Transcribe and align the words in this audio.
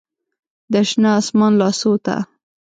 د 0.71 0.73
شنه 0.89 1.11
اسمان 1.19 1.53
لاسو 1.61 1.91
ته 2.05 2.15